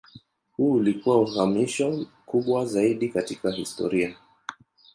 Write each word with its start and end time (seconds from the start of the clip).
Huu 0.51 0.71
ulikuwa 0.73 1.17
uhamisho 1.21 1.91
mkubwa 1.91 2.65
zaidi 2.65 3.09
katika 3.09 3.51
historia. 3.51 4.17